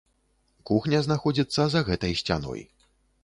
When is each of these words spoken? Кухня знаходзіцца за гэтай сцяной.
Кухня 0.69 1.01
знаходзіцца 1.07 1.67
за 1.73 1.79
гэтай 1.89 2.17
сцяной. 2.25 2.61